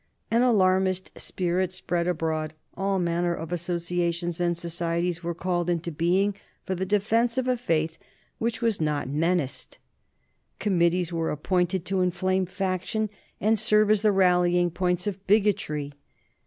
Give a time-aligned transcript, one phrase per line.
[0.31, 2.55] An alarmist spirit spread abroad.
[2.75, 6.33] All manner of associations and societies were called into being
[6.65, 7.99] for the defence of a faith
[8.39, 9.77] which was not menaced.
[10.57, 15.93] Committees were appointed to inflame faction and serve as the rallying points of bigotry.